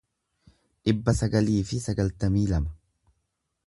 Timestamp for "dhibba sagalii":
0.89-1.61